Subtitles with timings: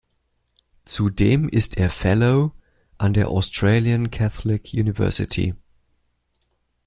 [0.83, 2.53] Zudem ist er Fellow
[2.97, 5.53] an der Australian Catholic University.